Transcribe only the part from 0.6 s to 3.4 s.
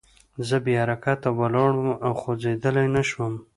بې حرکته ولاړ وم او خوځېدلی نه شوم